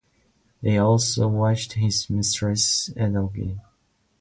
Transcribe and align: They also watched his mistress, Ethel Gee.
They 0.63 0.79
also 0.79 1.27
watched 1.27 1.73
his 1.73 2.09
mistress, 2.09 2.89
Ethel 2.97 3.31
Gee. 3.35 3.59